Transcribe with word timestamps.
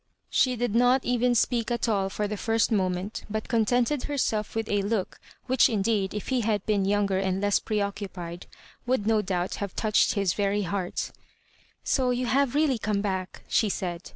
She 0.31 0.55
did 0.55 0.73
not 0.73 1.05
even 1.05 1.35
speak 1.35 1.69
at 1.69 1.87
all 1.87 2.09
for 2.09 2.27
the 2.27 2.35
first 2.35 2.71
moment, 2.71 3.23
but 3.29 3.47
contented 3.47 4.05
herself 4.05 4.55
with 4.55 4.67
a 4.67 4.81
look, 4.81 5.19
which 5.45 5.69
indeed, 5.69 6.15
if 6.15 6.29
he 6.29 6.41
had 6.41 6.65
been 6.65 6.85
younger 6.85 7.19
and 7.19 7.39
less 7.39 7.59
preoccupied, 7.59 8.47
would 8.87 9.05
no 9.05 9.21
doubt 9.21 9.53
have 9.61 9.75
touched 9.75 10.15
his 10.15 10.33
very 10.33 10.63
heart 10.63 11.11
"So 11.83 12.09
you 12.09 12.25
have 12.25 12.55
really 12.55 12.79
come 12.79 13.01
back," 13.01 13.43
she 13.47 13.69
said. 13.69 14.09